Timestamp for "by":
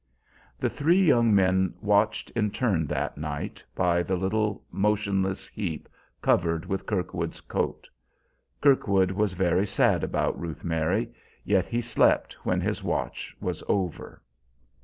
3.75-4.01